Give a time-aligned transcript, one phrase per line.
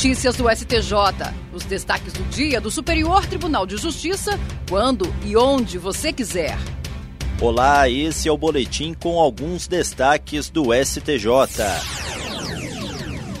[0.00, 0.94] Notícias do STJ.
[1.52, 6.56] Os destaques do dia do Superior Tribunal de Justiça, quando e onde você quiser.
[7.38, 11.26] Olá, esse é o boletim com alguns destaques do STJ.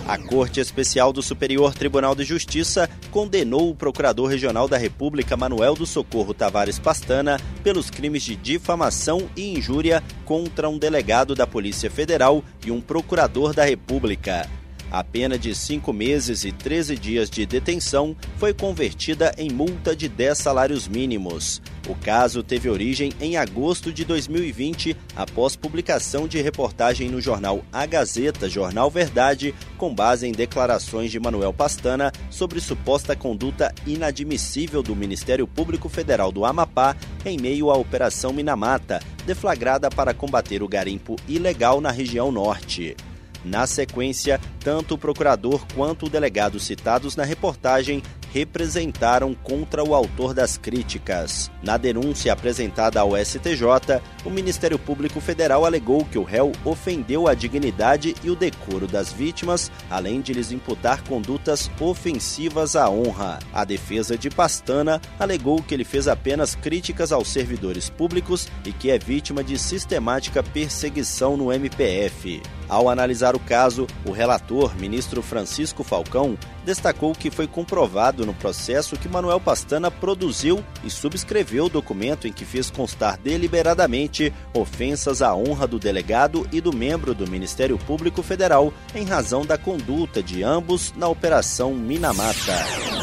[0.06, 5.74] A Corte Especial do Superior Tribunal de Justiça condenou o Procurador Regional da República Manuel
[5.74, 11.90] do Socorro Tavares Pastana pelos crimes de difamação e injúria contra um delegado da Polícia
[11.90, 14.59] Federal e um procurador da República.
[14.90, 20.08] A pena de cinco meses e 13 dias de detenção foi convertida em multa de
[20.08, 21.62] 10 salários mínimos.
[21.88, 27.86] O caso teve origem em agosto de 2020, após publicação de reportagem no jornal A
[27.86, 34.96] Gazeta, Jornal Verdade, com base em declarações de Manuel Pastana sobre suposta conduta inadmissível do
[34.96, 41.14] Ministério Público Federal do Amapá em meio à Operação Minamata, deflagrada para combater o garimpo
[41.28, 42.96] ilegal na região norte.
[43.44, 48.02] Na sequência, tanto o procurador quanto o delegado citados na reportagem
[48.32, 51.50] representaram contra o autor das críticas.
[51.62, 57.34] Na denúncia apresentada ao STJ, o Ministério Público Federal alegou que o réu ofendeu a
[57.34, 63.38] dignidade e o decoro das vítimas, além de lhes imputar condutas ofensivas à honra.
[63.52, 68.90] A defesa de Pastana alegou que ele fez apenas críticas aos servidores públicos e que
[68.90, 72.40] é vítima de sistemática perseguição no MPF.
[72.70, 78.96] Ao analisar o caso, o relator, ministro Francisco Falcão, destacou que foi comprovado no processo
[78.96, 85.34] que Manuel Pastana produziu e subscreveu o documento em que fez constar deliberadamente ofensas à
[85.34, 90.44] honra do delegado e do membro do Ministério Público Federal em razão da conduta de
[90.44, 92.99] ambos na Operação Minamata.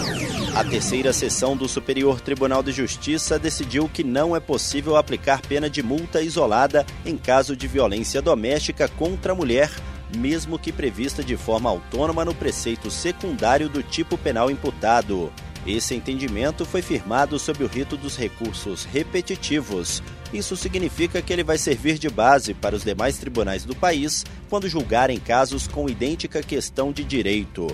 [0.57, 5.69] A terceira sessão do Superior Tribunal de Justiça decidiu que não é possível aplicar pena
[5.69, 9.69] de multa isolada em caso de violência doméstica contra a mulher
[10.15, 15.31] mesmo que prevista de forma autônoma no preceito secundário do tipo penal imputado.
[15.65, 20.01] Esse entendimento foi firmado sob o rito dos recursos repetitivos.
[20.33, 24.67] Isso significa que ele vai servir de base para os demais tribunais do país quando
[24.67, 27.67] julgarem casos com idêntica questão de direito.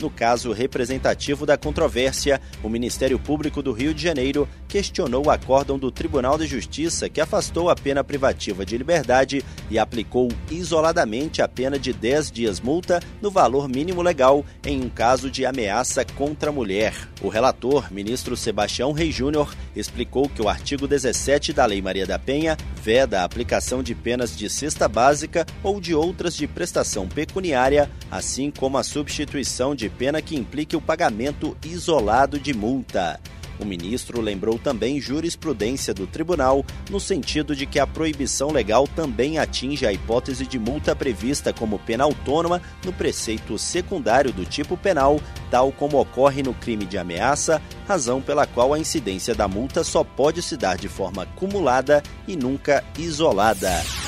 [0.00, 5.78] No caso representativo da controvérsia, o Ministério Público do Rio de Janeiro questionou o acórdão
[5.78, 11.48] do Tribunal de Justiça que afastou a pena privativa de liberdade e aplicou isoladamente a
[11.48, 16.50] pena de 10 dias multa no valor mínimo legal em um caso de ameaça contra
[16.50, 16.94] a mulher.
[17.22, 22.18] O relator, ministro Sebastião Rei Júnior, explicou que o artigo 17 da Lei Maria da
[22.18, 27.90] Penha veda a aplicação de penas de cesta básica ou de outras de prestação pecuniária,
[28.10, 33.20] assim como a substituição de pena que implique o pagamento isolado de multa.
[33.58, 39.38] O ministro lembrou também jurisprudência do tribunal, no sentido de que a proibição legal também
[39.38, 45.20] atinge a hipótese de multa prevista como pena autônoma no preceito secundário do tipo penal,
[45.50, 50.02] tal como ocorre no crime de ameaça, razão pela qual a incidência da multa só
[50.02, 54.03] pode se dar de forma acumulada e nunca isolada.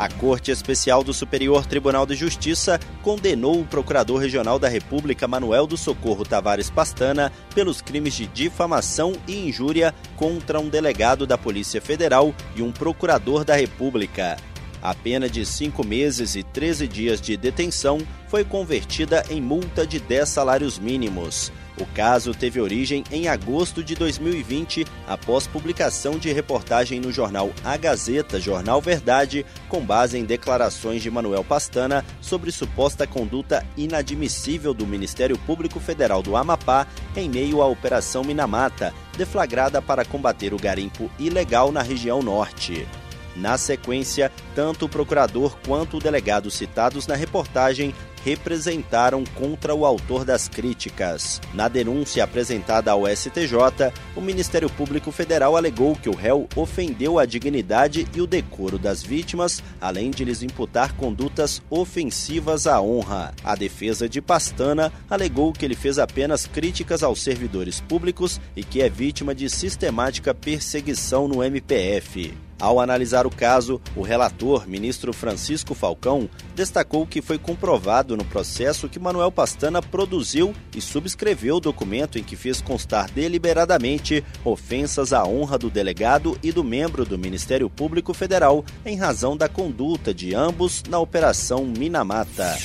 [0.00, 5.66] A Corte Especial do Superior Tribunal de Justiça condenou o Procurador Regional da República Manuel
[5.66, 11.82] do Socorro Tavares Pastana pelos crimes de difamação e injúria contra um delegado da Polícia
[11.82, 14.38] Federal e um procurador da República.
[14.82, 17.98] A pena de cinco meses e 13 dias de detenção
[18.28, 21.52] foi convertida em multa de 10 salários mínimos.
[21.78, 27.76] O caso teve origem em agosto de 2020, após publicação de reportagem no jornal A
[27.76, 34.86] Gazeta, Jornal Verdade, com base em declarações de Manuel Pastana sobre suposta conduta inadmissível do
[34.86, 36.86] Ministério Público Federal do Amapá
[37.16, 42.86] em meio à Operação Minamata, deflagrada para combater o garimpo ilegal na região norte.
[43.36, 50.24] Na sequência, tanto o procurador quanto o delegado citados na reportagem representaram contra o autor
[50.24, 51.40] das críticas.
[51.54, 53.54] Na denúncia apresentada ao STJ,
[54.14, 59.02] o Ministério Público Federal alegou que o réu ofendeu a dignidade e o decoro das
[59.02, 63.32] vítimas, além de lhes imputar condutas ofensivas à honra.
[63.42, 68.82] A defesa de Pastana alegou que ele fez apenas críticas aos servidores públicos e que
[68.82, 72.49] é vítima de sistemática perseguição no MPF.
[72.60, 78.88] Ao analisar o caso, o relator, ministro Francisco Falcão, destacou que foi comprovado no processo
[78.88, 85.24] que Manuel Pastana produziu e subscreveu o documento em que fez constar deliberadamente ofensas à
[85.24, 90.34] honra do delegado e do membro do Ministério Público Federal em razão da conduta de
[90.34, 92.58] ambos na Operação Minamata.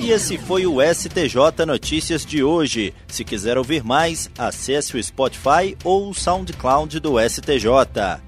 [0.00, 2.94] E esse foi o STJ Notícias de hoje.
[3.08, 8.27] Se quiser ouvir mais, acesse o Spotify ou o SoundCloud do STJ.